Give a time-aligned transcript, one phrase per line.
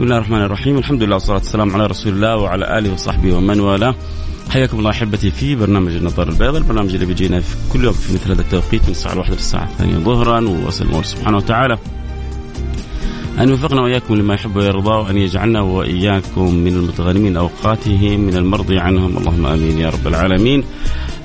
[0.00, 0.78] بسم الله الرحمن الرحيم.
[0.78, 3.94] الحمد لله والصلاة والسلام على رسول الله وعلى آله وصحبه ومن والاه.
[4.50, 8.32] حياكم الله أحبتي في برنامج النظر البيضاء البرنامج اللي بيجينا في كل يوم في مثل
[8.32, 11.78] هذا التوقيت من الساعة الواحدة للساعة الثانية ظهرا وأسأل الله سبحانه وتعالى
[13.40, 19.18] أن يوفقنا وإياكم لما يحب ويرضى وأن يجعلنا وإياكم من المتغنمين أوقاتهم من المرضي عنهم.
[19.18, 20.64] اللهم آمين يا رب العالمين.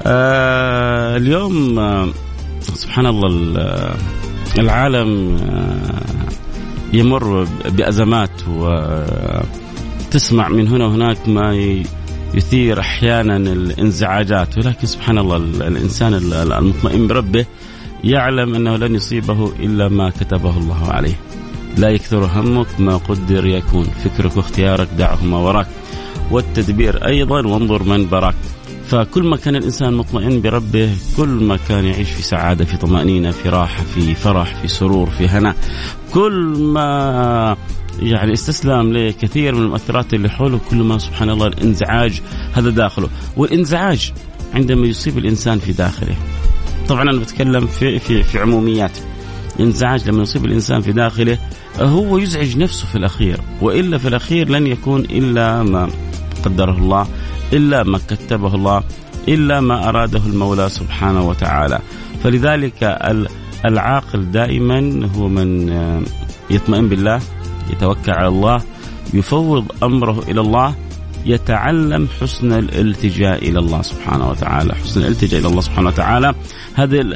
[0.04, 2.08] آه اليوم آه
[2.62, 3.96] سبحان الله
[4.60, 6.25] العالم آه
[6.94, 11.56] يمر بأزمات وتسمع من هنا وهناك ما
[12.34, 14.58] يثير أحيانا الانزعاجات.
[14.58, 17.46] ولكن سبحان الله الإنسان المطمئن بربه
[18.04, 21.16] يعلم أنه لن يصيبه إلا ما كتبه الله عليه.
[21.78, 23.84] لا يكثر همك ما قدر يكون.
[23.84, 25.68] فكرك واختيارك دعهما وراك
[26.32, 28.36] والتدبير أيضا وانظر من براك.
[28.88, 33.50] فكل ما كان الإنسان مطمئن بربه كل ما كان يعيش في سعادة في طمأنينة في
[33.50, 35.56] راحة في فرح في سرور في هنا.
[36.14, 37.58] كل ما
[38.00, 42.22] يعني استسلم لكثير من المؤثرات اللي حوله كل ما سبحان الله الإنزعاج
[42.54, 43.10] هذا داخله.
[43.38, 44.14] والإنزعاج
[44.54, 46.16] عندما يصيب الإنسان في داخله.
[46.90, 48.98] طبعا أنا بتكلم في في في عموميات.
[49.60, 51.38] الانزعاج لما يصيب الإنسان في داخله
[51.80, 53.40] هو يزعج نفسه في الأخير.
[53.62, 55.90] وإلا في الأخير لن يكون إلا ما
[56.46, 57.08] قدره الله.
[57.54, 58.84] إلا ما كتبه الله
[59.28, 61.80] إلا ما أراده المولى سبحانه وتعالى.
[62.24, 62.84] فلذلك
[63.66, 65.70] العاقل دائما هو من
[66.50, 67.20] يطمئن بالله
[67.70, 68.62] يتوكل على الله
[69.14, 70.76] يفوض أمره إلى الله
[71.26, 76.34] يتعلم حسن الالتجاء إلى الله سبحانه وتعالى، حسن الالتجاء إلى الله سبحانه وتعالى،
[76.76, 77.14] هذه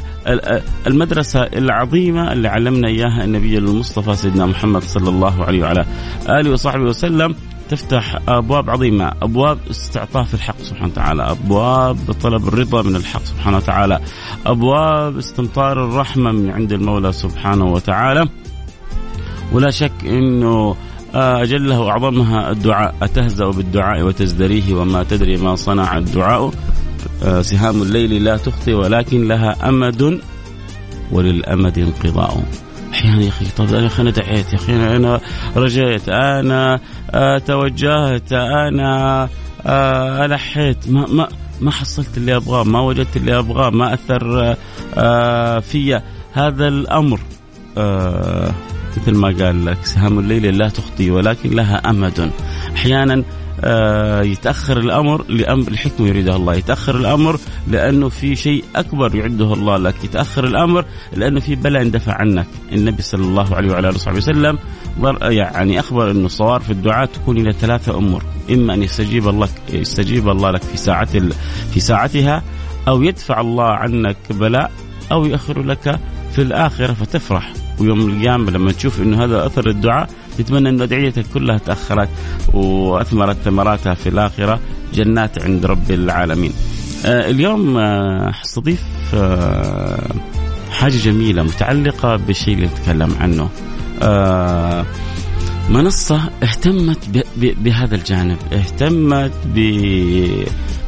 [0.87, 5.85] المدرسة العظيمة اللي علمنا إياها النبي المصطفى سيدنا محمد صلى الله عليه وعلى
[6.29, 7.35] آله وصحبه وسلم.
[7.69, 13.99] تفتح أبواب عظيمة، أبواب استعطاف الحق سبحانه وتعالى، أبواب طلب الرضا من الحق سبحانه وتعالى،
[14.45, 18.29] أبواب استمطار الرحمة من عند المولى سبحانه وتعالى.
[19.51, 20.75] ولا شك إنه
[21.13, 26.51] اجلها وأعظمها الدعاء، أتهزأ بالدعاء وتزدريه وما تدري ما صنع الدعاء
[27.41, 30.19] سهام الليل لا تخطي ولكن لها أمد
[31.11, 32.43] وللأمد انقضاء.
[32.99, 33.45] أحيانا يا أخي.
[33.57, 34.75] طب أنا أنا دعيت يا أخي.
[34.75, 35.19] أنا
[35.55, 36.79] رجيت أنا
[37.11, 38.33] آه توجهت.
[38.33, 39.29] أنا
[39.65, 40.77] آه ألحيت.
[40.89, 41.27] ما ما
[41.61, 44.55] ما حصلت اللي أبغاه ما وجدت اللي أبغاه ما أثر
[44.97, 46.01] آه في
[46.33, 47.19] هذا الأمر
[48.97, 52.31] مثل ما قال لك سهام الليل لا تخطي ولكن لها أمد.
[52.75, 53.23] أحيانا
[54.23, 60.03] يتأخر الأمر لامر الحكمه يريدها الله، يتأخر الأمر لأنه في شيء أكبر يعده الله لك،
[60.03, 64.57] يتأخر الأمر لأنه في بلاء اندفع عنك، النبي صلى الله عليه وعلى آله وصحبه وسلم
[65.21, 70.29] يعني أخبر انه الصواب في الدعاء تكون إلى ثلاثة أمور، إما أن يستجيب الله يستجيب
[70.29, 71.19] الله لك في ساعة
[71.73, 72.43] في ساعتها
[72.87, 74.71] أو يدفع الله عنك بلاء
[75.11, 75.99] أو يؤخر لك
[76.31, 77.53] في الآخرة فتفرح.
[77.79, 80.09] ويوم القيامة لما تشوف إنه هذا أثر الدعاء
[80.39, 82.09] تتمنى انه ادعيتك كلها تأخرت
[82.53, 84.59] وأثمرت ثمراتها في الآخرة
[84.93, 86.53] جنات عند رب العالمين.
[87.05, 88.83] آه اليوم آه حستضيف
[89.13, 90.09] آه
[90.71, 93.49] حاجة جميلة متعلقة بالشيء اللي نتكلم عنه.
[94.01, 94.85] آه
[95.69, 99.31] منصة اهتمت بهذا الجانب، اهتمت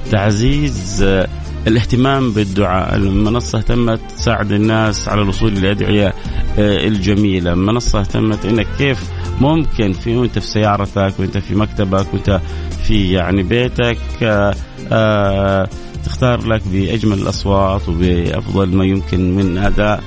[0.08, 1.28] بتعزيز آه
[1.68, 6.14] الاهتمام بالدعاء المنصة اهتمت تساعد الناس على الوصول للأدعية
[6.58, 9.04] الجميلة المنصة اهتمت إنك كيف
[9.42, 12.42] ممكن في وانت في سيارتك وانت في مكتبك وانت
[12.84, 14.54] في يعني بيتك آآ
[14.92, 15.68] آآ
[16.06, 20.04] تختار لك بأجمل الأصوات وبأفضل ما يمكن من أداء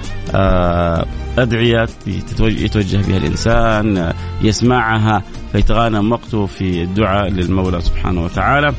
[1.39, 1.89] أدعية
[2.47, 5.23] يتوجه بها الإنسان يسمعها
[5.53, 8.75] فيتغانم وقته في الدعاء للمولى سبحانه وتعالى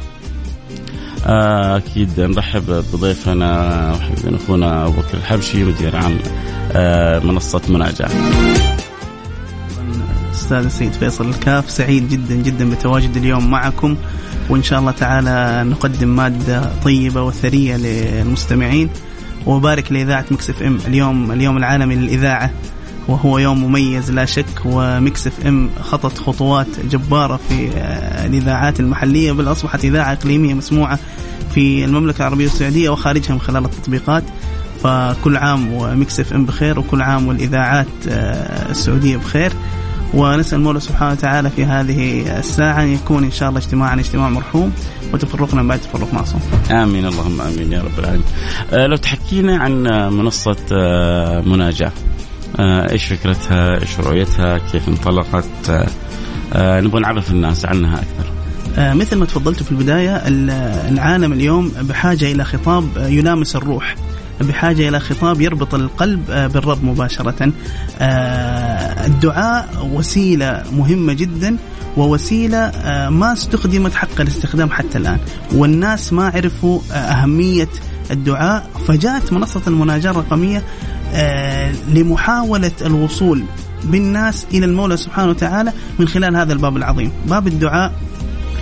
[1.28, 6.20] آه، أكيد نرحب بضيفنا وحبيبنا أخونا أبو بكر الحبشي مدير عام
[6.72, 8.10] آه، منصة مناجاة.
[10.46, 11.70] أستاذ السيد فيصل الكاف.
[11.70, 13.96] سعيد جدا جدا بتواجد اليوم معكم
[14.50, 18.90] وإن شاء الله تعالى نقدم مادة طيبة وثرية للمستمعين.
[19.46, 22.52] وبارك لإذاعة مكس إف إم اليوم اليوم العالمي للإذاعة
[23.08, 24.46] وهو يوم مميز لا شك.
[24.66, 29.32] وميكس إف إم خطت خطوات جبارة في آه، الإذاعات المحلية.
[29.32, 31.00] بل أصبحت إذاعة إقليمية مسموعة
[31.56, 34.24] في المملكة العربية السعودية وخارجها من خلال التطبيقات.
[34.84, 39.52] فكل عام وميكس إف إم بخير وكل عام والإذاعات آه، السعودية بخير.
[40.14, 44.74] ونسأل المولى سبحانه وتعالى في هذه الساعة أن يكون إن شاء الله اجتماعنا اجتماع مرحوم
[45.14, 46.42] وتفرقنا بعد تفرق معصوم.
[46.72, 48.26] آمين اللهم آمين يا رب العالمين.
[48.74, 51.92] آه لو تحكينا عن منصة آه مناجاة.
[52.60, 55.88] آه إيش فكرتها؟ إيش رؤيتها؟ كيف انطلقت؟ آه,
[56.54, 58.32] آه، نبغى نعرف الناس عنها أكثر.
[58.78, 60.16] آه مثل ما تفضلت في البداية
[60.90, 63.96] العالم اليوم بحاجة إلى خطاب يلامس الروح.
[64.42, 67.52] بحاجة إلى خطاب يربط القلب آه، بالرب مباشرة.
[68.00, 71.58] آه، الدعاء وسيلة مهمة جدا
[71.98, 75.18] ووسيلة آه، ما استخدمت حق الاستخدام حتى الآن.
[75.54, 77.70] والناس ما عرفوا أهمية
[78.12, 78.70] الدعاء.
[78.88, 80.64] فجاءت منصة المناجاة الرقمية
[81.90, 83.44] لمحاولة الوصول
[83.84, 87.12] بالناس إلى المولى سبحانه وتعالى من خلال هذا الباب العظيم.
[87.28, 87.94] باب الدعاء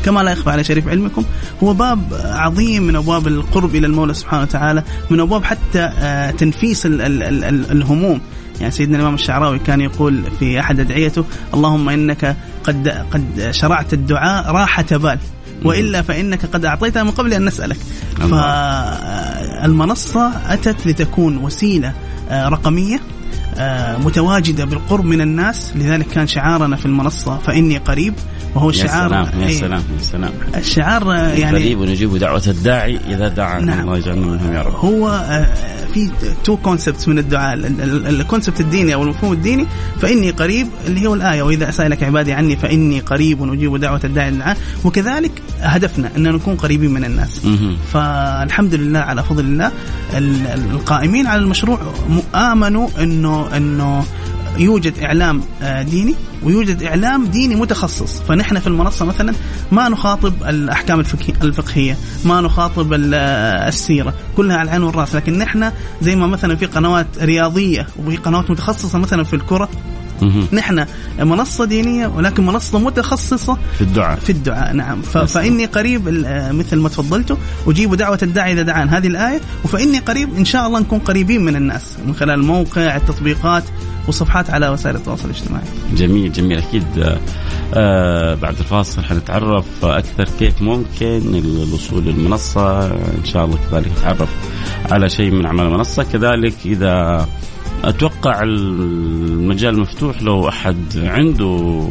[0.03, 1.23] كما لا يخفى على شريف علمكم
[1.63, 6.85] هو باب عظيم من أبواب القرب إلى المولى سبحانه وتعالى من أبواب حتى آه، تنفيس
[6.85, 8.21] الهموم.
[8.59, 14.51] يعني سيدنا الإمام الشعراوي كان يقول في أحد أدعيته اللهم إنك قد قد شرعت الدعاء
[14.51, 15.19] راحة بال
[15.65, 17.77] وإلا فإنك قد أعطيتها من قبل أن نسألك.
[19.63, 21.93] فالمنصة أتت لتكون وسيلة
[22.29, 22.99] آه، رقمية
[24.05, 25.71] متواجدة بالقرب من الناس.
[25.75, 28.13] لذلك كان شعارنا في المنصة فإني قريب.
[28.55, 29.59] وهو الشعار يا سلام يا إيه.
[29.59, 30.31] سلام يا سلام.
[30.55, 33.59] الشعار يعني قريب ونجيب دعوة الداعي إذا دعا.
[33.59, 33.79] نعم.
[33.79, 34.73] الله يجعلنا منهم يا رب.
[34.75, 35.47] هو آه،
[35.93, 36.09] في
[36.43, 37.53] two concepts من الدعاء.
[38.09, 39.65] ال concept الديني أو المفهوم الديني
[40.01, 41.41] فإني قريب اللي هو الآية.
[41.41, 44.57] وإذا سالك عبادي عني فإني قريب ونجيب دعوة الداعي للدعاء.
[44.83, 47.41] وكذلك هدفنا ان نكون قريبين من الناس.
[47.93, 49.71] فالحمد لله على فضل الله
[50.71, 51.79] القائمين على المشروع
[52.35, 52.87] آمنوا
[53.47, 54.05] أنه
[54.57, 58.19] يوجد إعلام آه، ديني ويوجد إعلام ديني متخصص.
[58.27, 59.33] فنحن في المنصة مثلا
[59.71, 60.99] ما نخاطب الأحكام
[61.43, 65.15] الفقهية ما نخاطب آه، السيرة كلها على العين والرأس.
[65.15, 69.69] لكن نحن زي ما مثلا في قنوات رياضية وفي قنوات متخصصة مثلا في الكرة
[70.53, 70.85] نحن
[71.19, 74.19] منصة دينية ولكن منصة متخصصة في الدعاء.
[74.19, 75.01] في الدعاء نعم.
[75.01, 77.35] فإني قريب آه، مثل ما تفضلتوا
[77.67, 78.89] أجيب دعوة الداعي إذا دعان.
[78.89, 83.63] هذه الآية وفإني قريب إن شاء الله نكون قريبين من الناس من خلال الموقع التطبيقات
[84.07, 85.65] وصفحات على وسائل التواصل الاجتماعي.
[85.95, 86.57] جميل جميل.
[86.57, 86.83] أكيد
[87.73, 92.85] آه بعد الفاصل حنتعرف أكثر كيف ممكن الوصول للمنصة.
[92.87, 94.29] إن شاء الله كذلك نتعرف
[94.91, 96.03] على شيء من أعمال المنصة.
[96.03, 97.27] كذلك إذا
[97.83, 101.83] أتوقع المجال مفتوح لو أحد عنده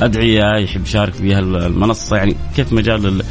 [0.00, 3.22] أدعية يحب يشارك فيها المنصه يعني كيف مجال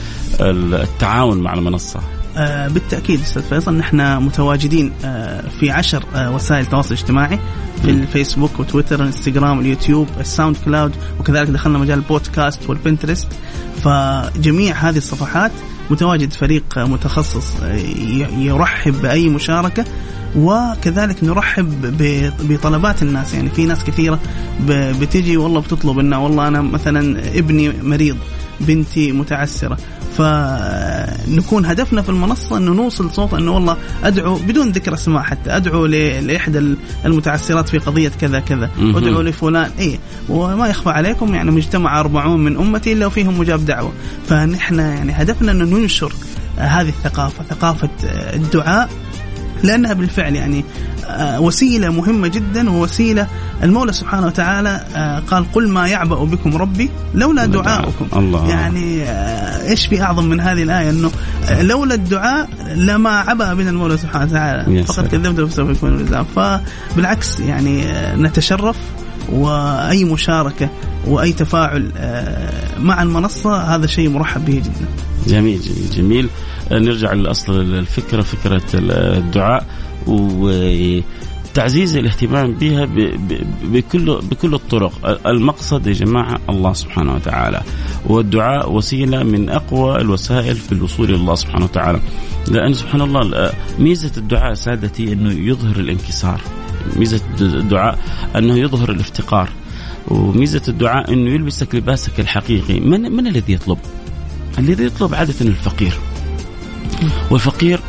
[0.42, 2.00] التعاون مع المنصة؟
[2.38, 7.40] آه بالتأكيد أستاذ فيصل نحن متواجدين آه في عشر آه وسائل تواصل اجتماعي
[7.82, 13.28] في الفيسبوك وتويتر والانستغرام واليوتيوب الساوند كلاود وكذلك دخلنا مجال البودكاست والبنترست.
[13.84, 15.52] فجميع هذه الصفحات
[15.90, 17.54] متواجد فريق متخصص
[18.38, 19.86] يرحب بأي مشاركة.
[20.36, 21.98] وكذلك نرحب
[22.50, 23.34] بطلبات الناس.
[23.34, 24.20] يعني في ناس كثيرة
[24.70, 28.18] بتجي والله بتطلب إنه والله أنا مثلا ابني مريض
[28.60, 29.78] بنتي متعسرة.
[30.18, 35.86] فنكون هدفنا في المنصة أنه نوصل صوت أنه والله أدعو بدون ذكر أسماء حتى أدعو
[35.86, 36.76] لإحدى
[37.06, 38.70] المتعسرات في قضية كذا كذا.
[38.80, 39.72] أدعو لفلان.
[39.80, 40.00] إيه.
[40.30, 43.92] وما يخفى عليكم يعني مجتمع أربعون من أمتي إلا وفيهم مجاب دعوة.
[44.28, 46.14] فنحن يعني هدفنا أنه ننشر
[46.58, 47.90] هذه الثقافة ثقافة
[48.34, 48.90] الدعاء
[49.66, 50.66] لأنها بالفعل يعني
[51.08, 53.28] آه، وسيلة مهمة جدا ووسيله
[53.64, 58.08] المولى سبحانه وتعالى آه، قال قل ما يعبأ بكم ربي لولا دعاؤكم.
[58.14, 58.50] الله.
[58.50, 61.12] يعني آه، إيش في أعظم من هذه الآية؟ إنه
[61.62, 64.84] لولا الدعاء لما عبأ بنا المولى سبحانه وتعالى.
[64.84, 67.84] فقد كذبت فسوف يكون فبالعكس يعني
[68.16, 68.76] نتشرف
[69.30, 70.70] وأي مشاركة
[71.08, 71.92] وأي تفاعل
[72.80, 74.88] مع المنصة هذا شيء مرحب به جدا.
[75.28, 75.90] جميل جميل.
[75.90, 76.30] جميل
[76.72, 79.66] نرجع لاصل الفكرة فكرة الدعاء
[80.08, 82.88] وتعزيز الاهتمام بها
[83.64, 85.20] بكل بكل الطرق.
[85.28, 87.62] المقصد يا جماعة الله سبحانه وتعالى.
[88.06, 92.00] والدعاء وسيلة من أقوى الوسائل في الوصول إلى الله سبحانه وتعالى.
[92.48, 96.42] لأن سبحان الله ميزة الدعاء سادتي أنه يظهر الانكسار.
[96.96, 98.00] ميزة الدعاء
[98.36, 99.50] أنه يظهر الافتقار.
[100.08, 102.80] وميزة الدعاء إنه يلبسك لباسك الحقيقي.
[102.80, 103.78] من من الذي يطلب؟
[104.60, 105.94] الذي يطلب عادة الفقير.
[107.32, 107.80] والفقير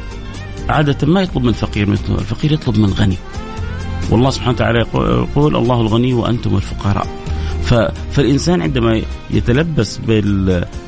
[0.69, 3.17] عادة ما يطلب من فقير مثله الفقير يطلب من غني.
[4.11, 7.07] والله سبحانه وتعالى يقول الله الغني وأنتم الفقراء.
[8.13, 10.01] فالإنسان عندما يتلبس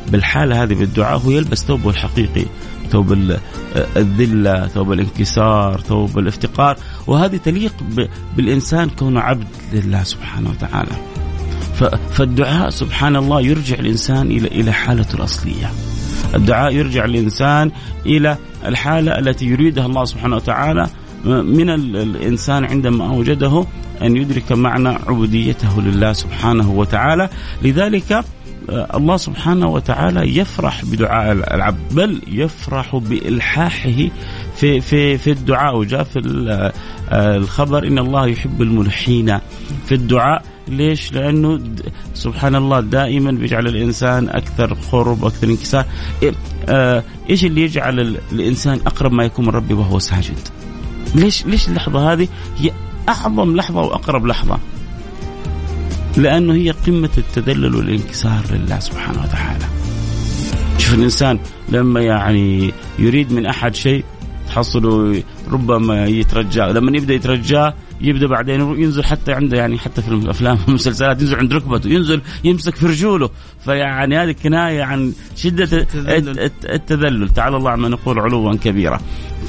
[0.08, 2.44] بالحالة هذه بالدعاء هو يلبس ثوبه الحقيقي
[2.90, 3.12] ثوب
[3.96, 6.76] الذلة ثوب الانكسار ثوب الافتقار.
[7.06, 7.74] وهذه تليق
[8.36, 10.92] بالإنسان كونه عبد لله سبحانه وتعالى.
[11.86, 15.70] فالدعاء سبحان الله يرجع الإنسان إلى إلى حالته الأصلية.
[16.34, 17.70] الدعاء يرجع الإنسان
[18.06, 20.88] إلى الحالة التي يريدها الله سبحانه وتعالى.
[21.24, 23.66] من الإنسان عندما أوجده
[24.02, 27.28] أن يدرك معنى عبوديته لله سبحانه وتعالى.
[27.62, 28.24] لذلك
[28.70, 34.08] آه، الله سبحانه وتعالى يفرح بدعاء العبد بل يفرح بإلحاحه
[34.56, 35.76] في في في الدعاء.
[35.76, 36.20] وجاء في
[37.10, 39.38] آه، الخبر إن الله يحب الملحين.
[39.86, 41.60] في الدعاء ليش؟ لأنه
[42.14, 45.84] سبحان الله دائما بيجعل الإنسان أكثر قرب وأكثر انكسار.
[46.68, 50.38] آه، إيش اللي يجعل الإنسان أقرب ما يكون من ربه وهو ساجد؟
[51.14, 52.70] ليش ليش اللحظة هذه هي
[53.08, 54.58] أعظم لحظة وأقرب لحظة؟
[56.16, 59.64] لأنه هي قمة التذلل والانكسار لله سبحانه وتعالى.
[60.78, 64.04] شوف الإنسان لما يعني يريد من أحد شيء
[64.48, 70.58] تحصله ربما يترجى لما يبدأ يترجاه يبدأ بعدين ينزل حتى عنده يعني حتى في الأفلام
[70.66, 73.30] والمسلسلات ينزل عند ركبته ينزل يمسك في رجوله.
[73.64, 77.28] فيعني هذه كناية عن شدة التذلل, التذلل.
[77.28, 79.00] تعالى الله عما نقول علوا كبيرا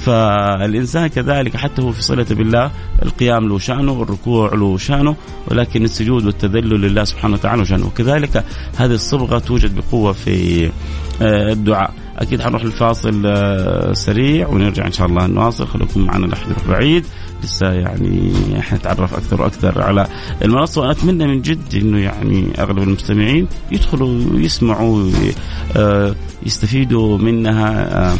[0.05, 2.71] فالإنسان كذلك حتى هو في صلته بالله
[3.03, 5.15] القيام له شأنه والركوع له شأنه
[5.47, 8.43] ولكن السجود والتذلل لله سبحانه وتعالى شانه وكذلك
[8.77, 10.69] هذه الصبغة توجد بقوة في
[11.21, 11.93] الدعاء.
[12.17, 15.67] أكيد حنروح الفاصل آه، سريع ونرجع إن شاء الله نواصل.
[15.67, 17.05] خليكم معنا لا يروح بعيد
[17.43, 20.07] لسه يعني حنتعرف أكثر وأكثر على
[20.41, 20.81] المنصة.
[20.81, 25.11] وأنا أتمنى من جد إنه يعني أغلب المستمعين يدخلوا ويسمعوا
[25.77, 28.17] آه، يستفيدوا منها.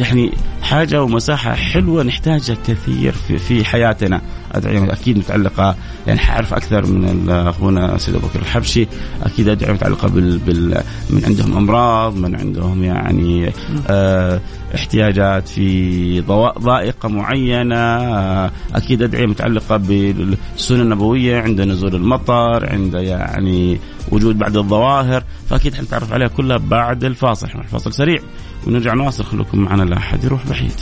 [0.00, 0.32] يعني
[0.62, 3.12] حاجة ومساحة حلوة نحتاجها كثير
[3.48, 4.20] في حياتنا.
[4.52, 8.86] ادعيه أكيد متعلقة يعني حعرف أكثر من أخونا سيد أبو بكر الحبشي
[9.22, 13.52] أكيد ادعيه متعلقة بال, بال من عندهم أمراض من عندهم يعني
[13.88, 14.40] آه
[14.74, 16.20] احتياجات في
[16.60, 23.78] ضائقة معينة آه أكيد ادعيه متعلقة بالسنة النبوية عند نزول المطر عند يعني
[24.12, 28.18] وجود بعض الظواهر فأكيد حنتعرف عليها كلها بعد الفاصل الفاصل سريع
[28.66, 30.80] ونرجع نواصل خليكم معنا لا احد يروح بعيد.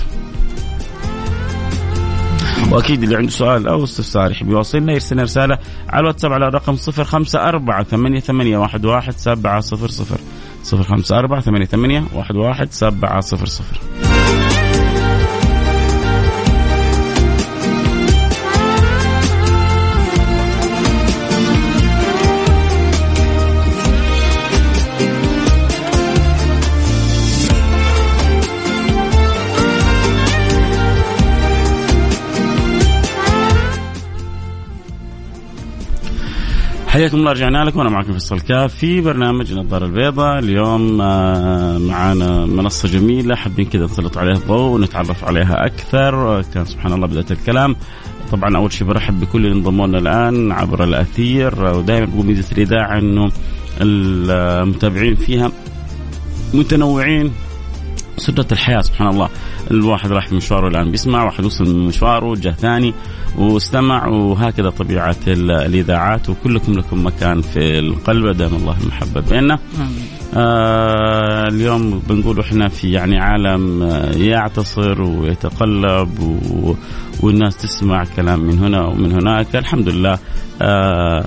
[2.70, 5.58] وأكيد اللي عنده سؤال أو استفسار يحب يوصلنا يرسل رسالة
[5.88, 7.84] على الواتساب على الرقم 054
[8.20, 9.60] 88 11 700
[10.72, 14.09] 054 88 11
[37.00, 37.78] حياكم الله رجعنا لكم.
[37.78, 40.38] وأنا معكم فيصل كاف في برنامج النظاره البيضاء.
[40.38, 43.36] اليوم آه، معانا منصة جميلة.
[43.36, 46.42] حابين كذا نسلط عليها الضوء ونتعرف عليها أكثر.
[46.54, 47.76] كان سبحان الله بدأت الكلام.
[48.32, 51.64] طبعا أول شيء برحب بكل اللي انضموا لنا الآن عبر الأثير.
[51.64, 53.30] ودائما بقول ميزة الإذاعة إنه
[53.80, 55.52] المتابعين فيها
[56.54, 57.32] متنوعين.
[58.16, 59.28] سنة الحياة سبحان الله.
[59.70, 62.94] الواحد راح مشواره الآن بيسمع واحد وصل من مشواره جاء ثاني.
[63.38, 69.58] واستمع وهكذا طبيعة الإذاعات وكلكم لكم مكان في القلب دام الله المحبة بيننا.
[70.36, 73.82] آه اليوم بنقول إحنا في يعني عالم
[74.16, 76.74] يعتصر ويتقلب و...
[77.20, 79.56] والناس تسمع كلام من هنا ومن هناك.
[79.56, 80.18] الحمد لله
[80.62, 81.24] آه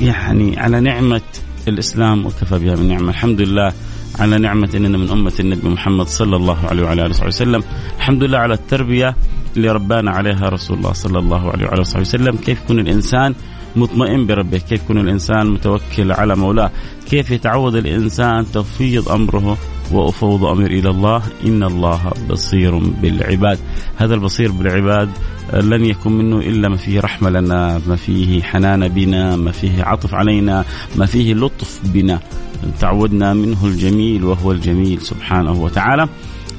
[0.00, 1.20] يعني على نعمة
[1.68, 3.72] الإسلام وكفى بها من نعمة الحمد لله
[4.18, 7.62] على نعمة أننا من أمة النبي محمد صلى الله عليه وعلى آله وصحبه وسلم.
[7.96, 9.16] الحمد لله على التربية.
[9.58, 12.36] اللي ربانا عليها رسول الله صلى الله عليه وعلى وصحبه وسلم.
[12.36, 13.34] كيف يكون الإنسان
[13.76, 16.70] مطمئن بربه؟ كيف يكون الإنسان متوكل على مولاه؟
[17.10, 19.58] كيف يتعود الإنسان تفويض أمره
[19.92, 22.00] وأفوض أمري إلى الله؟ إن الله
[22.30, 23.58] بصير بالعباد.
[23.96, 25.10] هذا البصير بالعباد
[25.52, 30.14] لن يكون منه إلا ما فيه رحمة لنا ما فيه حنان بنا ما فيه عطف
[30.14, 30.64] علينا
[30.96, 32.20] ما فيه لطف بنا.
[32.80, 36.08] تعودنا منه الجميل وهو الجميل سبحانه وتعالى.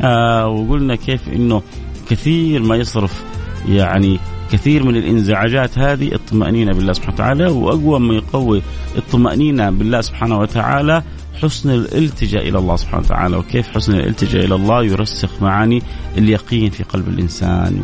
[0.01, 1.61] آه وقلنا كيف إنه
[2.09, 3.23] كثير ما يصرف
[3.67, 4.19] يعني
[4.51, 8.61] كثير من الانزعاجات هذه الطمأنينة بالله سبحانه وتعالى وأقوى ما يقوي
[8.97, 11.03] الطمأنينة بالله سبحانه وتعالى
[11.41, 13.37] حسن الالتجاء إلى الله سبحانه وتعالى.
[13.37, 15.83] وكيف حسن الالتجاء إلى الله؟ يرسخ معاني
[16.17, 17.83] اليقين في قلب الإنسان.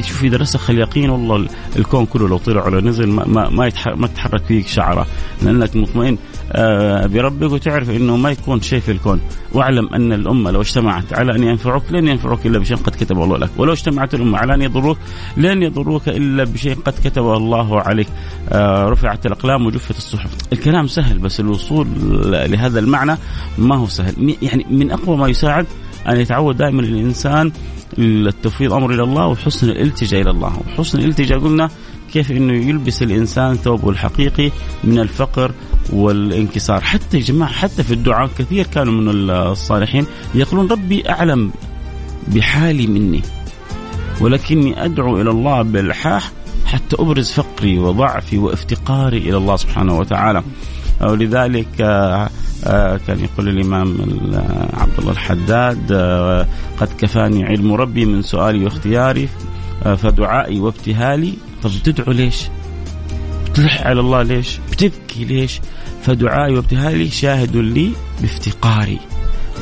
[0.00, 3.48] شوف إذا رسخ اليقين والله الكون كله لو طلع ولا نزل ما ما
[3.96, 5.06] ما, تتحرك فيك شعرة.
[5.42, 6.18] لأنك مطمئن.
[7.06, 9.20] بربك وتعرف إنه ما يكون شيء في الكون.
[9.52, 13.38] واعلم أن الأمة لو اجتمعت على أن ينفعوك لن ينفعوك إلا بشيء قد كتبه الله
[13.38, 13.50] لك.
[13.56, 14.98] ولو اجتمعت الأمة على أن يضروك
[15.36, 18.08] لن يضروك إلا بشيء قد كتبه الله عليك.
[18.48, 20.30] آه، رفعت الأقلام وجفت الصحف.
[20.52, 21.86] الكلام سهل بس الوصول
[22.50, 23.16] لهذا المعنى
[23.58, 24.36] ما هو سهل.
[24.42, 25.66] يعني من أقوى ما يساعد
[26.08, 27.52] أن يتعود دائما الإنسان
[27.98, 30.60] التفويض أمر إلى الله وحسن الالتجاء إلى الله.
[30.68, 31.70] وحسن الالتجاء قلنا
[32.12, 34.50] كيف إنه يلبس الإنسان ثوبه الحقيقي
[34.84, 35.52] من الفقر
[35.92, 36.80] والانكسار.
[36.80, 41.52] حتى يا جماعة حتى في الدعاء كثير كانوا من الصالحين يقولون ربي أعلم
[42.28, 43.22] بحالي مني
[44.20, 46.32] ولكني أدعو إلى الله بالحاح
[46.66, 50.42] حتى أبرز فقري وضعفي وافتقاري إلى الله سبحانه وتعالى.
[51.00, 52.28] ولذلك آه،
[52.64, 53.96] آه، كان يقول الإمام
[54.74, 56.46] عبد الله الحداد آه،
[56.80, 59.28] قد كفاني علم ربي من سؤالي واختياري
[59.82, 62.36] فدعائي وابتهالي طب تدعو ليش؟
[63.46, 65.60] بتلح على الله ليش؟ بتبكي ليش؟
[66.02, 68.98] فدعائي وابتهالي شاهد لي بافتقاري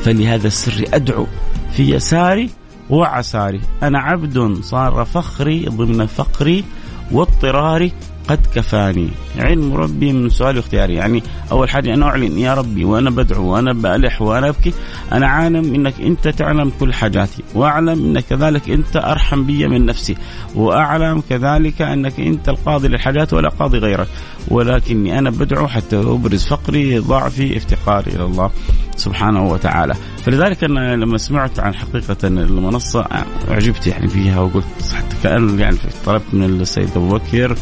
[0.04, 1.26] فلهذا السر أدعو
[1.72, 2.50] في يساري
[2.90, 6.64] وعساري أنا عبد صار فخري ضمن فقري
[7.12, 7.92] واضطراري
[8.28, 9.08] قد كفاني.
[9.38, 11.22] علم ربي من سؤال اختياري يعني
[11.52, 14.72] أول حاجة أنا أعلن يا ربي وأنا بدعو وأنا بألح وأنا أبكي
[15.12, 20.16] أنا عالم إنك أنت تعلم كل حاجاتي وأعلم انك كذلك أنت أرحم بي من نفسي
[20.54, 24.08] وأعلم كذلك أنك أنت القاضي للحاجات ولا قاضي غيرك.
[24.48, 28.50] ولكني أنا بدعو حتى أبرز فقري ضعفي افتقاري إلى الله
[28.96, 29.94] سبحانه وتعالى.
[30.24, 33.06] فلذلك أنا لما سمعت عن حقيقة المنصة
[33.50, 37.56] أعجبت يعني فيها وقلت حتى كأن يعني طلبت من السيد أبو بكر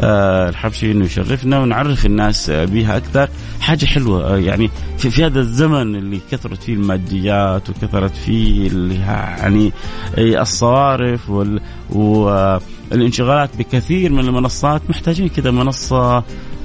[0.00, 3.28] آه الحبشي إنه يشرفنا ونعرف الناس بها أكثر.
[3.60, 8.70] حاجة حلوة آه يعني في, في هذا الزمن اللي كثرت فيه الماديات وكثرت فيه
[9.08, 9.72] يعني
[10.18, 11.60] الصوارف وال
[11.90, 16.24] والانشغالات بكثير من المنصات محتاجين كذا منصة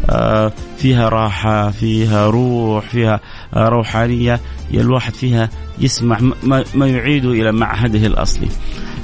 [0.09, 3.19] آه، فيها راحة فيها روح فيها
[3.53, 4.39] آه، روحانية.
[4.81, 5.49] الواحد فيها
[5.79, 6.19] يسمع
[6.75, 8.47] ما يعيده إلى معهده الأصلي.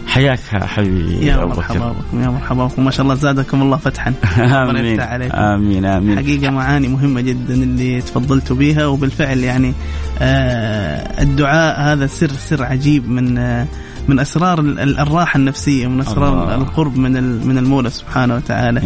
[0.08, 2.86] حياك حبيبي يا مرحبا بكم يا مرحبا بكم.
[2.86, 4.14] ما شاء الله زادكم الله فتحا.
[4.70, 5.00] آمين.
[5.32, 6.18] آمين آمين.
[6.18, 9.74] حقيقة معاني مهمة جدا اللي تفضلتوا بها وبالفعل يعني
[10.20, 13.68] آه الدعاء هذا سر سر عجيب من آه
[14.08, 16.56] من أسرار الراحة النفسية من أسرار الله.
[16.56, 18.82] القرب من من المولى سبحانه وتعالى.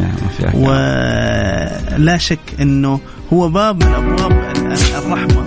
[0.53, 2.99] ولا شك إنه
[3.33, 4.31] هو باب من أبواب
[5.05, 5.42] الرحمة.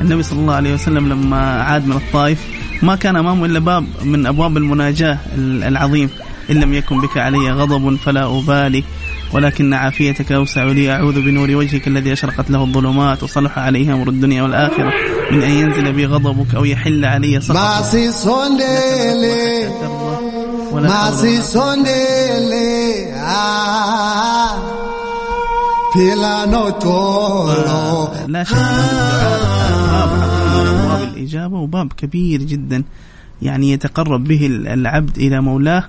[0.00, 2.38] النبي صلى الله عليه وسلم لما عاد من الطائف
[2.82, 6.10] ما كان أمامه إلا باب من أبواب المناجاة العظيم.
[6.50, 8.84] إن لم يكن بك علي غضب فلا أبالي
[9.32, 10.92] ولكن عافيتك أوسع لي.
[10.92, 14.92] أعوذ بنور وجهك الذي أشرقت له الظلمات وصلح عليه أمر الدنيا والآخرة.
[15.32, 17.56] من أن ينزل بي غضبك أو يحل علي سخطك.
[28.28, 28.56] لا شك.
[29.90, 30.10] باب
[30.68, 32.84] ابواب الإجابة وباب كبير جدا.
[33.42, 35.84] يعني يتقرب به العبد إلى مولاه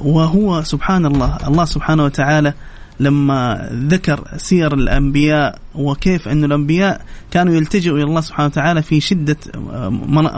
[0.00, 1.38] وهو سبحان الله.
[1.46, 2.54] الله سبحانه وتعالى
[3.00, 9.36] لما ذكر سير الأنبياء وكيف أن الأنبياء كانوا يلتجئوا إلى الله سبحانه وتعالى في شدة
[9.54, 9.90] آه،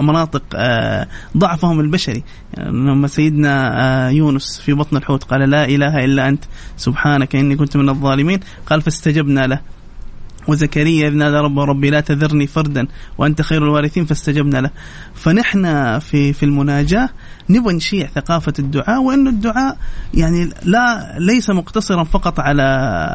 [0.02, 2.24] مناطق آه، ضعفهم البشري.
[2.56, 6.44] يعني لما سيدنا آه، يونس في بطن الحوت قال لا إله إلا أنت
[6.76, 9.60] سبحانك إني كنت من الظالمين قال فاستجبنا له.
[10.48, 12.86] وزكريا إذ نادى ربه ربي لا تذرني فردا
[13.18, 14.70] وأنت خير الوارثين فاستجبنا له.
[15.14, 17.08] فنحن في في المناجاة
[17.50, 19.76] نبغى نشيع ثقافة الدعاء وأن الدعاء
[20.14, 22.62] يعني لا ليس مقتصرا فقط على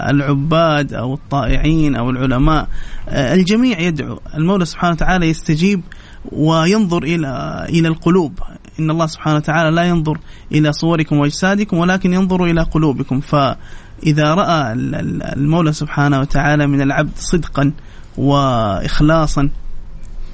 [0.10, 2.68] العباد أو الطائعين أو العلماء.
[3.10, 4.20] آه، الجميع يدعو.
[4.38, 5.82] المولى سبحانه وتعالى يستجيب
[6.32, 8.40] وينظر إلى إلى القلوب.
[8.80, 10.20] إن الله سبحانه وتعالى لا ينظر
[10.52, 13.20] إلى صوركم وأجسادكم ولكن ينظر إلى قلوبكم.
[13.20, 13.36] ف
[14.06, 17.72] إذا رأى المولى سبحانه وتعالى من العبد صدقا
[18.18, 19.50] وإخلاصا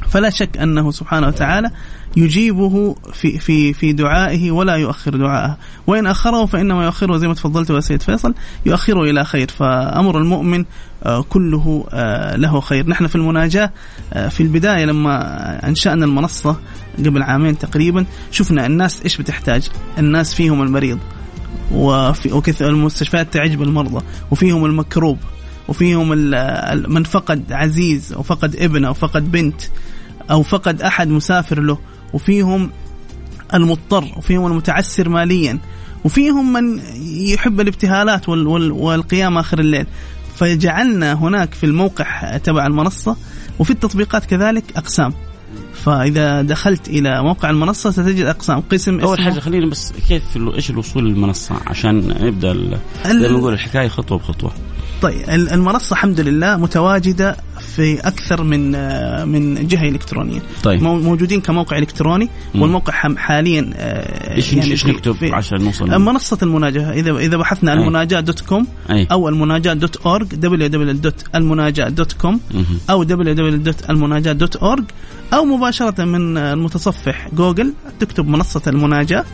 [0.10, 1.72] فلا شك أنه سبحانه وتعالى
[2.18, 5.58] يجيبه في في في دعائه ولا يؤخر دعاءه.
[5.88, 8.34] وإن أخره فإنما يؤخره زي ما تفضلت يا سيد فيصل
[8.66, 9.48] يؤخره إلى خير.
[9.50, 10.66] فأمر المؤمن
[11.04, 12.90] آه، كله آه، له خير.
[12.90, 13.72] نحن في المناجاة
[14.14, 16.60] آه، في البداية لما أنشأنا المنصة
[16.98, 19.70] قبل عامين تقريبا شفنا الناس إيش بتحتاج.
[19.98, 21.00] الناس فيهم المريض
[21.72, 25.18] وفي وكثر المستشفيات تعجب المرضى وفيهم المكروب
[25.68, 26.10] وفيهم
[26.94, 29.62] من فقد عزيز أو فقد ابن أو فقد بنت
[30.32, 31.78] أو فقد أحد مسافر له.
[32.14, 32.70] وفيهم
[33.54, 35.60] المضطر وفيهم المتعسر ماليا
[36.06, 39.86] وفيهم من يحب الابتهالات والقيام آخر الليل.
[40.36, 43.16] فجعلنا هناك في الموقع تبع المنصة
[43.60, 45.14] وفي التطبيقات كذلك أقسام.
[45.74, 48.60] فإذا دخلت إلى موقع المنصة ستجد أقسام.
[48.72, 50.24] قسم أول حاجة خلينا بس كيف
[50.56, 52.54] إيش الوصول للمنصة؟ عشان نبدأ
[53.06, 54.52] زي ما نقول الحكاية خطوة بخطوة.
[55.02, 57.38] طيب المنصة الحمد لله متواجدة
[57.76, 58.72] في أكثر من
[59.28, 60.84] من جهة إلكترونية طيب.
[60.84, 62.62] موجودين كموقع إلكتروني مم.
[62.62, 63.74] والموقع حاليا
[64.36, 67.78] إيش يعني إيش نكتب عشان نوصل منصة المناجاة اذا إذا بحثنا أي.
[67.78, 69.08] المناجاة dot com أي.
[69.12, 72.40] أو المناجاة dot org www.المناجاه dot com.
[72.90, 74.84] أو www.المناجاه dot org
[75.34, 79.26] أو مباشرة من المتصفح جوجل تكتب منصة المناجاة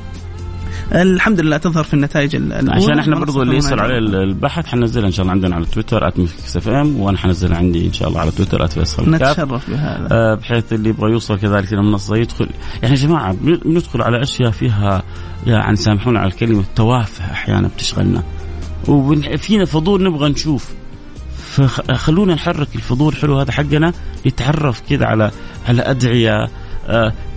[0.92, 2.36] الحمد لله تظهر في النتائج
[2.70, 3.96] عشان إحنا برضو اللي يسأل المناجاة.
[3.96, 7.88] عليه البحث حنزلها إن شاء الله عندنا على تويتر @مكس اف ام وأنا حنزلها عندي
[7.88, 10.08] إن شاء الله على تويتر @فيصل نتشرف بهذا.
[10.12, 12.50] آه، بحيث اللي يبغى يوصل كذلك إلى المنصه يدخل.
[12.84, 15.04] يعني يا جماعة بن- بندخل على أشياء فيها
[15.48, 18.24] يعني سامحونا على الكلمة توافه أحيانا بتشغلنا.
[18.88, 20.70] وفينا فضول نبغى نشوف.
[21.38, 23.94] فخلونا نحرك الفضول الحلو هذا حقنا
[24.28, 25.32] نتعرف كذا على
[25.68, 26.48] على أدعية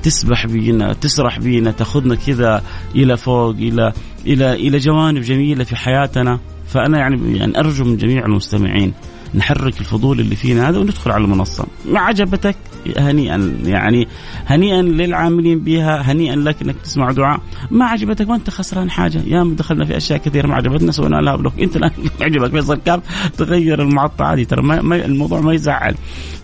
[0.03, 2.63] تسبح بينا تسرح بينا تاخذنا كذا
[2.95, 3.93] إلى فوق إلى
[4.27, 6.39] إلى إلى جوانب جميلة في حياتنا.
[6.67, 8.93] فأنا يعني يعني أرجو من جميع المستمعين
[9.35, 11.67] نحرك الفضول اللي فينا هذا وندخل على المنصة.
[11.89, 12.57] ما عجبتك
[12.99, 14.09] هنيئا يعني
[14.47, 17.41] هنيئا للعاملين بها هنيئا لك إنك تسمع دعاء.
[17.71, 19.23] ما عجبتك؟ ما أنت خسران حاجة.
[19.27, 21.61] يا دخلنا في أشياء كثيرة ما عجبتنا سوينا لها بلوك.
[21.61, 24.45] أنت الآن عجبك فيصل كاف تغير المعطى عادي.
[24.45, 25.95] ترى ما الموضوع ما يزعل.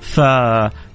[0.00, 0.18] ف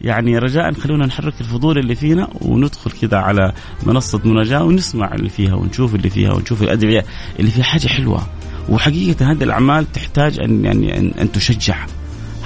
[0.01, 5.55] يعني رجاء خلونا نحرك الفضول اللي فينا وندخل كذا على منصة مناجاة ونسمع اللي فيها
[5.55, 7.05] ونشوف اللي فيها ونشوف الأدعية
[7.39, 8.21] اللي فيها حاجة حلوة.
[8.69, 11.85] وحقيقة هذه الأعمال تحتاج ان يعني ان, أن تشجع.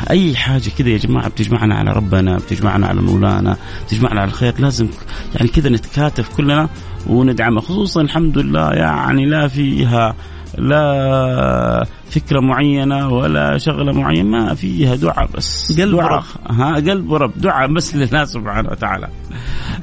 [0.10, 4.88] أي حاجة كذا يا جماعة بتجمعنا على ربنا بتجمعنا على مولانا بتجمعنا على الخير لازم
[5.36, 6.70] يعني كذا نتكاتف كلنا
[7.08, 10.16] وندعمها خصوصا الحمد لله يعني لا فيها
[10.58, 15.72] لا فكرة معينة ولا شغلة معينة ما فيها دعاء بس.
[15.82, 16.14] قلب دعاء.
[16.14, 16.24] ورب.
[16.60, 19.08] ها قلب ورب دعاء بس لله سبحانه وتعالى.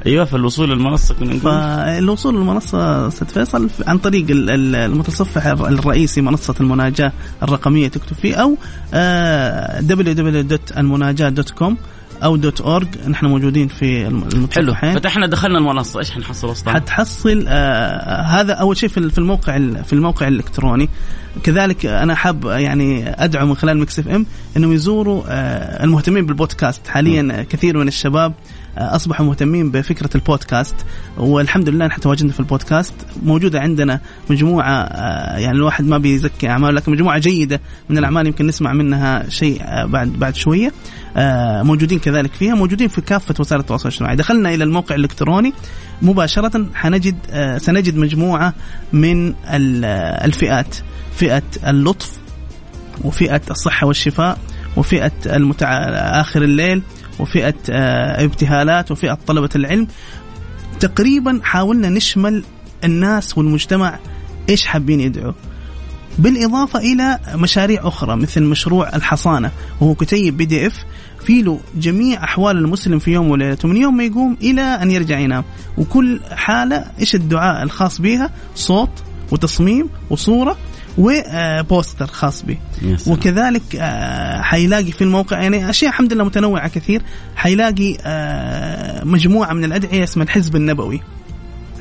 [0.06, 1.40] أيوه فالوصول للمنصه كنا نقول.
[1.40, 8.34] فالوصول للمنصة أستاذ فيصل عن طريق ال- ال- المتصفح الرئيسي منصة المناجاة الرقمية تكتب فيه
[8.34, 8.56] أو
[8.94, 9.80] آه،
[12.24, 14.30] أو دوت أورج نحن موجودين في الم- حلو.
[14.32, 15.98] المتصفحين فتحنا دخلنا المنصة.
[16.00, 20.88] إيش حنحصل وسطها؟ حتحصل آه هذا أول شيء في الموقع ال- في الموقع الإلكتروني.
[21.42, 26.88] كذلك أنا حاب يعني أدعو من خلال مكس إف إم إنهم يزوروا آه المهتمين بالبودكاست.
[26.88, 28.34] حاليا كثير من الشباب آه
[28.78, 30.74] أصبحوا مهتمين بفكرة البودكاست.
[31.18, 32.94] والحمد لله نحن تواجدنا في البودكاست.
[33.22, 38.46] موجودة عندنا مجموعة آه يعني الواحد ما بيزكي اعمال لكن مجموعة جيدة من الأعمال يمكن
[38.46, 40.72] نسمع منها شيء آه بعد بعد شوية.
[41.16, 42.54] آه موجودين كذلك فيها.
[42.54, 44.16] موجودين في كافة وسائل التواصل الاجتماعي.
[44.16, 45.52] دخلنا إلى الموقع الإلكتروني.
[46.02, 48.54] مباشرة حنجد آه سنجد مجموعة
[48.92, 50.76] من ال- آه، الفئات.
[51.16, 52.10] فئة اللطف
[53.04, 54.38] وفئة الصحة والشفاء
[54.76, 55.68] وفئة المتع...
[56.20, 56.82] آخر الليل
[57.20, 59.86] وفئة آه ابتهالات وفئة طلبة العلم.
[60.80, 62.44] تقريبا حاولنا نشمل
[62.84, 63.98] الناس والمجتمع
[64.48, 65.32] إيش حابين يدعوا
[66.18, 70.84] بالإضافة إلى مشاريع أخرى مثل مشروع الحصانة وهو كتيب بي دي اف
[71.26, 75.18] في له جميع أحوال المسلم في يوم وليلته من يوم ما يقوم إلى أن يرجع
[75.18, 75.44] ينام.
[75.78, 78.90] وكل حالة إيش الدعاء الخاص بها؟ صوت
[79.32, 80.56] وتصميم وصورة
[80.98, 82.58] وبوستر خاص به.
[83.06, 87.02] وكذلك آه، حيلاقي في الموقع يعني أشياء الحمد لله متنوعة كثير.
[87.36, 91.00] حيلاقي آه، مجموعة من الأدعية اسمها الحزب النبوي.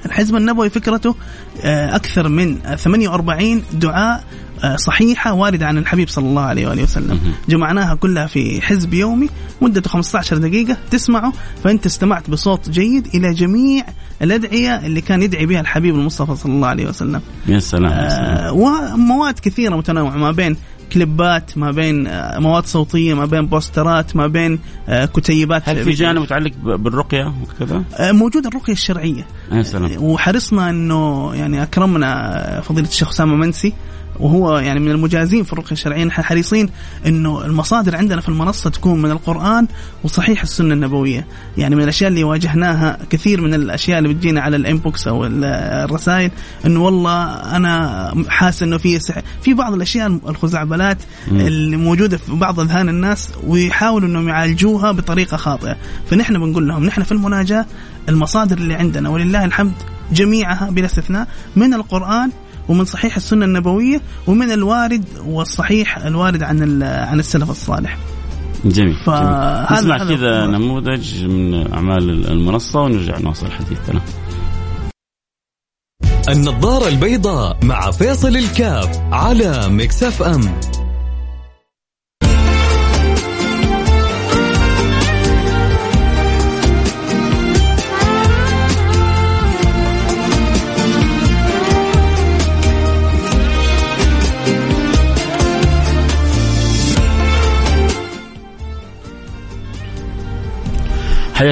[0.05, 1.15] الحزب النبوي فكرته
[1.63, 4.23] آه، أكثر من 48 دعاء
[4.63, 7.19] آه، صحيحة واردة عن الحبيب صلى الله عليه واله وسلم.
[7.49, 9.29] جمعناها كلها في حزب يومي
[9.61, 10.77] مدته 15 دقيقة.
[10.91, 13.85] تسمعه فانت استمعت بصوت جيد إلى جميع
[14.21, 17.21] الأدعية اللي كان يدعي بها الحبيب المصطفى صلى الله عليه وسلم.
[17.47, 18.37] يا سلام يا سلام.
[18.37, 20.57] آه، ومواد كثيرة متنوعة ما بين
[20.93, 26.21] كليبات ما بين آه، مواد صوتية ما بين بوسترات ما بين كتيبات هل في جانب
[26.21, 29.27] متعلق بالرقية وكذا؟ موجوده الرقية الشرعية.
[29.99, 33.73] وحرصنا إنه يعني أكرمنا فضيلة الشيخ أسامة منسي
[34.19, 36.69] وهو يعني من المجازين في الرقيه الشرعيه نحن حريصين
[37.07, 39.67] إنه المصادر عندنا في المنصة تكون من القرآن
[40.03, 45.07] وصحيح السنة النبوية، يعني من الأشياء اللي واجهناها كثير من الأشياء اللي بتجينا على الإنبوكس
[45.07, 45.43] أو ال-
[45.89, 46.31] الرسائل
[46.65, 47.23] إنه والله
[47.55, 50.97] أنا حاسس إنه في سحر، في بعض الأشياء الخزعبلات.
[51.31, 55.77] اللي موجودة في بعض أذهان الناس ويحاولوا إنهم يعالجوها بطريقة خاطئة،
[56.09, 57.65] فنحن بنقول لهم نحن في المناجاة
[58.09, 59.73] المصادر اللي عندنا ولله الحمد
[60.11, 62.31] جميعها بلا استثناء من القرآن
[62.69, 67.97] ومن صحيح السنة النبوية ومن الوارد والصحيح الوارد عن ال- عن السلف الصالح.
[68.65, 68.95] جميل.
[69.71, 70.45] نسمع كذا.
[70.47, 74.01] نموذج من أعمال المنصة ونرجع نواصل حديثنا
[76.29, 80.41] النظارة البيضاء مع فيصل الكاف على مكسف أم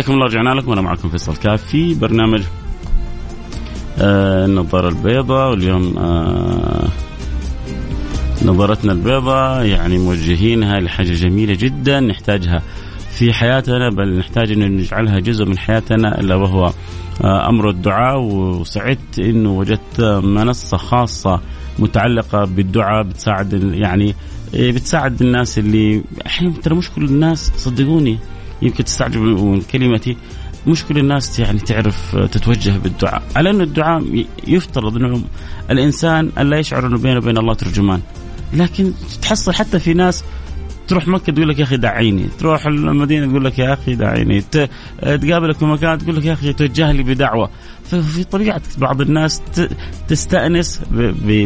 [0.08, 0.72] حياكم الله رجعنا لكم.
[0.72, 2.44] أنا معكم فيصل كاف في برنامج
[4.00, 6.88] آه النظارة البيضاء واليوم آه
[8.46, 12.62] نظرتنا البيضاء يعني موجهينها لحاجة جميلة جدا نحتاجها
[13.12, 16.72] في حياتنا بل نحتاج أن نجعلها جزء من حياتنا إلا وهو
[17.24, 18.20] آه، أمر الدعاء.
[18.20, 21.40] وسعدت إنه وجدت منصة خاصة
[21.80, 24.16] متعلقة بالدعاء بتساعد يعني
[24.54, 28.18] إيه، بتساعد الناس اللي أحيانا ترى مش كل الناس صدقوني.
[28.62, 30.18] يمكن تستعجبوا من كلمتي.
[30.68, 33.24] مش كل الناس يعني تعرف تتوجه بالدعاء.
[33.36, 35.22] على انه الدعاء يفترض انه
[35.72, 38.02] الإنسان ألا يشعر أنه بينه وبين الله ترجمان.
[38.54, 38.92] لكن
[39.22, 40.24] تحصل حتى في ناس
[40.88, 44.42] تروح مكة تقول لك يا أخي دعيني، تروح المدينة تقول لك يا أخي دعيني،
[45.02, 47.50] تقابلك في مكان تقول لك يا أخي توجه لي بدعوة،
[47.84, 49.42] ففي طبيعة بعض الناس
[50.08, 50.82] تستأنس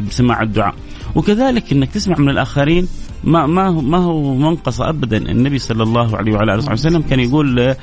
[0.08, 0.75] بسماع الدعاء،
[1.15, 2.88] وكذلك إنك تسمع من الآخرين
[3.23, 5.17] ما ما هو ما هو منقص ابدا.
[5.17, 7.75] النبي صلى الله عليه وعلى آله وسلم كان يقول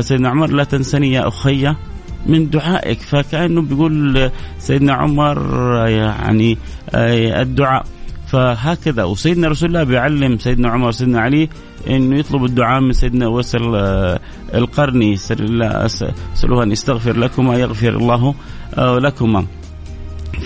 [0.00, 1.74] سيدنا عمر لا تنسني يا أخي
[2.26, 3.00] من دعائك.
[3.00, 5.38] فكأنه بيقول سيدنا عمر
[5.88, 6.58] يعني
[6.94, 7.86] الدعاء.
[8.32, 9.04] فهكذا.
[9.04, 11.48] وسيدنا رسول الله بيعلم سيدنا عمر وسيدنا علي
[11.88, 14.20] إنه يطلب الدعاء من سيدنا وسل آه،
[14.54, 15.14] القرني.
[15.14, 18.34] اساله أن يستغفر لكما يغفر الله
[18.74, 19.46] آه، لكما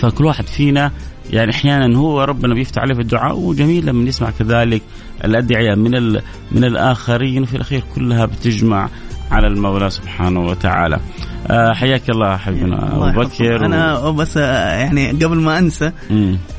[0.01, 0.91] فكل واحد فينا
[1.29, 4.81] يعني أحيانا هو ربنا بيفتح عليه في الدعاء وجميل لما يسمع كذلك
[5.23, 6.13] الأدعية من
[6.51, 7.43] من الآخرين.
[7.43, 8.89] وفي الأخير كلها بتجمع.
[9.31, 10.99] على المولى سبحانه وتعالى.
[11.47, 14.13] آه حياك الله حبيبنا أبو بكر أنا و...
[14.13, 15.91] بس آه، يعني قبل ما أنسى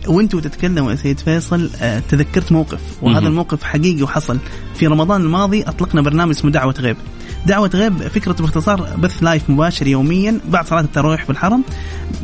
[0.06, 3.26] وأنتم تتكلموا يا سيد فيصل آه تذكرت موقف وهذا مم.
[3.26, 4.38] الموقف حقيقي وحصل
[4.74, 6.96] في رمضان الماضي أطلقنا برنامج اسمه دعوة غيب.
[7.46, 11.64] دعوة غيب فكرة باختصار بث لايف مباشر يوميا بعد صلاة التراويح في الحرم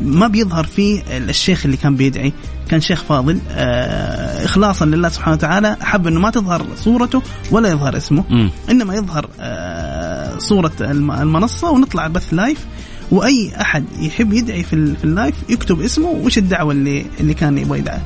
[0.03, 2.33] ما بيظهر فيه الشيخ اللي كان بيدعي
[2.69, 7.97] كان شيخ فاضل آه إخلاصا لله سبحانه وتعالى حب أنه ما تظهر صورته ولا يظهر
[7.97, 8.51] اسمه م.
[8.71, 10.04] إنما يظهر آه
[10.39, 12.67] صورة المنصة ونطلع بث live
[13.11, 17.59] وأي أحد يحب يدعي في, في ال live يكتب اسمه وش الدعوة اللي اللي كان
[17.59, 18.01] يبغى يدعي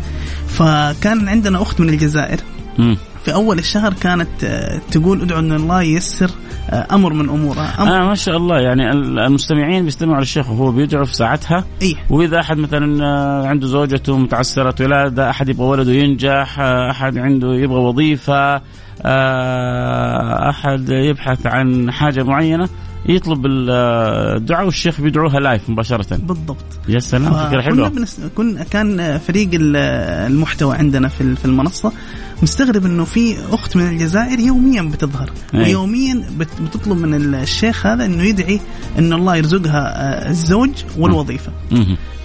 [0.48, 2.40] فكان عندنا أخت من الجزائر.
[3.24, 6.30] في أول الشهر كانت آه، تقول ادعو أن الله ييسر
[6.70, 11.04] آه، أمر من امورها أمر آه ما شاء الله يعني المستمعين بيستمعوا للشيخ وهو بيدعو
[11.04, 16.60] في ساعتها إيه؟ وإذا أحد مثلا آه، عنده زوجته متعسرة ولاده أحد يبغى ولده ينجح
[16.90, 18.62] أحد عنده يبغى وظيفة
[20.50, 22.68] أحد يبحث عن حاجة معينة
[23.06, 26.16] يطلب الدعاء والشيخ بيدعوها لايف مباشرة.
[26.16, 26.64] بالضبط.
[26.88, 27.92] يا سلام فكرة حلوة.
[28.36, 31.92] كنا كان فريق المحتوى عندنا في المنصة.
[32.42, 35.30] مستغرب إنه في أخت من الجزائر يوميا بتظهر.
[35.54, 35.60] أي.
[35.60, 36.22] ويوميا
[36.60, 38.60] بتطلب من الشيخ هذا إنه يدعي
[38.98, 41.52] إن الله يرزقها آه، الزوج والوظيفة.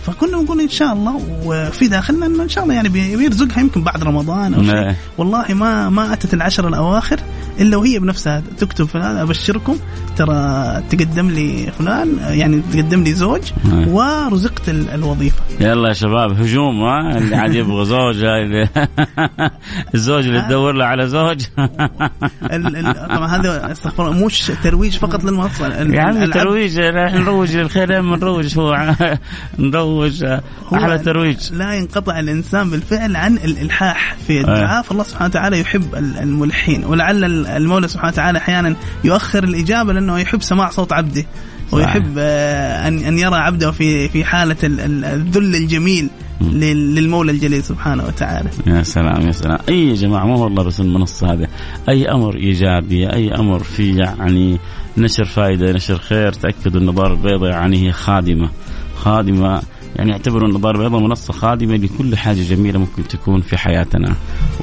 [0.05, 4.03] فكنا نقول إن شاء الله وفي داخلنا إنه إن شاء الله يعني بيرزقها يمكن بعد
[4.03, 4.95] رمضان أو شيء.
[5.17, 7.19] والله ما ما أتت العشر الأواخر
[7.59, 9.77] إلا وهي بنفسها تكتب فلان أبشركم
[10.17, 13.41] ترى تقدم لي فلان يعني تقدم لي زوج
[13.87, 15.41] ورزقت الوظيفة.
[15.59, 18.23] يلا يا شباب هجوم ها اللي عاد يبغى زوج
[20.03, 21.45] الزوج اللي تدور له على زوج.
[23.15, 28.95] طبعا هذا استغفر الله مش ترويج فقط للمنصه يا عمي ترويج نروج للخير نروج هو.
[29.59, 30.23] نروج
[30.73, 31.53] أحلى ترويج.
[31.53, 36.85] لا ينقطع الإنسان بالفعل عن الإلحاح في الدعاء فالله سبحانه وتعالى يحب الملحين.
[36.85, 41.25] ولعل المولى سبحانه وتعالى أحيانا يؤخر الإجابة لأنه يحب سماع صوت عبده
[41.71, 46.09] ويحب آه، ان أن يرى عبده في في حالة الذل الجميل.
[46.51, 48.49] للمولى الجليل سبحانه وتعالى.
[48.67, 51.47] يا سلام يا سلام، أي يا جماعة مو والله بس المنصه هذه،
[51.89, 54.59] أي أمر إيجابي، أي أمر في يعني
[54.97, 58.49] نشر فائده، نشر خير، تأكدوا النظاره البيضاء يعني هي خادمة،
[58.95, 59.61] خادمة
[59.95, 64.15] يعني اعتبروا النظاره البيضاء منصة خادمة لكل حاجة جميلة ممكن تكون في حياتنا.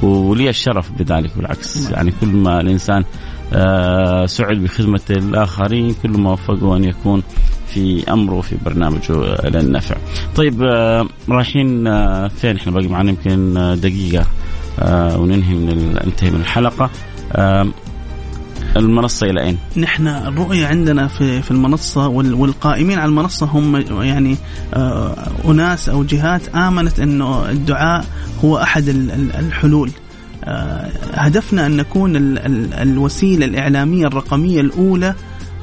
[0.03, 1.83] ولي الشرف بذلك بالعكس.
[1.83, 1.93] نعم.
[1.93, 3.03] يعني كل ما الإنسان
[3.53, 7.23] آه، سعد بخدمة الآخرين كل ما وفقه أن يكون
[7.73, 9.13] في أمره وفي برنامجه
[9.49, 9.95] للنفع.
[10.35, 14.25] طيب آه، رايحين آه، فين إحنا باقي معنا يمكن دقيقة
[15.17, 16.89] وننهي من ننتهي من الحلقة.
[18.77, 24.37] المنصة إلى أين؟ نحن الرؤية عندنا في في المنصة والقائمين على المنصة هم يعني
[24.73, 28.05] آه، أناس أو جهات آمنت أنه الدعاء
[28.43, 28.87] هو أحد
[29.39, 29.91] الحلول
[30.43, 32.15] آه، هدفنا أن نكون
[32.81, 35.15] الوسيلة الإعلامية الرقمية الأولى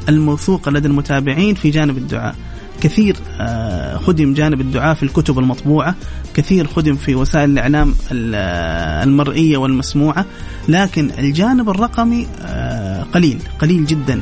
[0.08, 2.34] الموثوقة لدى المتابعين في جانب الدعاء.
[2.80, 5.94] كثير آه، خدم جانب الدعاء في الكتب المطبوعة
[6.34, 10.26] كثير خدم في وسائل الإعلام المرئية والمسموعة
[10.68, 14.20] لكن الجانب الرقمي آه، قليل قليل جدا.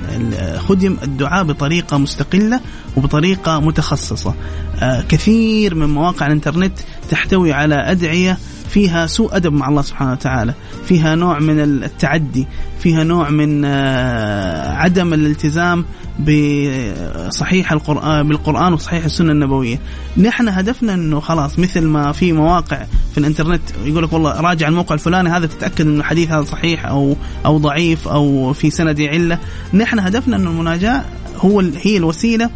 [0.58, 2.60] خدم الدعاء بطريقة مستقلة
[2.96, 4.34] وبطريقة متخصصة.
[4.78, 6.78] آه، كثير من مواقع الإنترنت
[7.10, 8.38] تحتوي على أدعية
[8.76, 12.46] فيها سوء أدب مع الله سبحانه وتعالى فيها نوع من التعدي
[12.80, 15.84] فيها نوع من آه، عدم الالتزام
[16.18, 19.78] بصحيح القرآن بالقرآن وصحيح السنة النبوية.
[20.16, 24.94] نحن هدفنا أنه خلاص مثل ما في مواقع في الإنترنت يقول لك والله راجع الموقع
[24.94, 29.38] الفلاني هذا تتأكد أنه الحديث هذا صحيح أو أو ضعيف أو في سند علة
[29.74, 31.04] نحن هدفنا أنه المناجاة
[31.36, 32.50] هو هي الوسيلة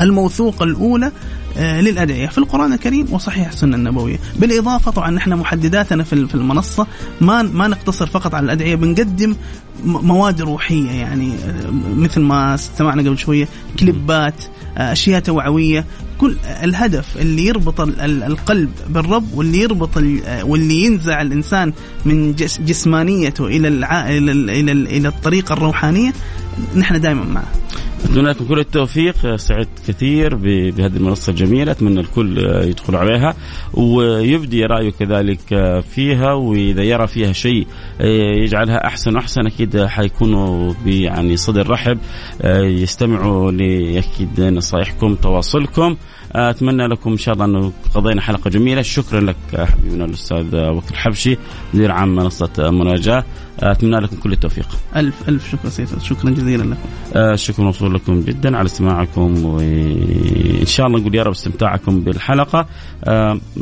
[0.00, 1.12] الموثوقة الأولى آه،
[1.58, 2.26] للأدعية.
[2.26, 4.18] في القرآن الكريم وصحيح السنة النبوية.
[4.36, 6.86] بالإضافة طبعا نحن محدداتنا في المنصة
[7.20, 9.36] ما ما نقتصر فقط على الأدعية بنقدم
[9.84, 13.48] مواد روحية يعني آه، مثل ما استمعنا قبل شوية
[13.80, 14.34] كليبات
[14.78, 15.84] آه، أشياء توعوية.
[16.18, 19.96] كل الهدف اللي يربط القلب بالرب واللي يربط
[20.42, 21.72] واللي ينزع الإنسان
[22.04, 24.32] من جسمانيته إلى إلى
[24.72, 26.12] إلى, الطريقة الروحانية
[26.76, 27.57] نحن دائما معه.
[28.04, 29.36] اتمنى لكم كل التوفيق.
[29.36, 31.72] سعدت كثير بهذه المنصة الجميلة.
[31.72, 33.34] أتمنى الكل يدخل عليها.
[33.74, 36.32] ويبدي رأيه كذلك فيها.
[36.32, 37.66] وإذا يرى فيها شيء
[38.44, 41.98] يجعلها أحسن وأحسن أكيد حيكونوا يعني صدر رحب.
[42.64, 45.96] يستمعوا لاكيد نصائحكم تواصلكم.
[46.32, 48.82] أتمنى لكم إن شاء الله أنه قضينا حلقة جميلة.
[48.82, 51.38] شكرا لك حبيبنا الأستاذ وكيل الحبشي
[51.74, 53.24] مدير عام منصة مناجاة.
[53.60, 54.68] أتمنى لكم كل التوفيق.
[54.96, 56.88] ألف ألف شكر سيد شكرا جزيلا لكم.
[57.16, 62.66] الشكر موصول لكم جدا على استماعكم وإن شاء الله نقول يا رب استمتاعكم بالحلقة.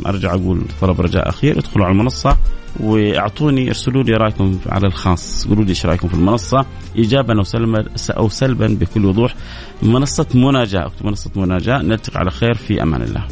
[0.05, 2.37] أرجع أقول طلب رجاء أخير ادخلوا على المنصة
[2.79, 6.65] وأعطوني ارسلوا لي رأيكم على الخاص قولوا لي إيش رأيكم في المنصة.
[6.95, 9.35] ايجابا أو سلبا أو سلبا بكل وضوح.
[9.83, 13.27] منصة مناجاة منصة مناجاة نلتقي على خير في أمان الله.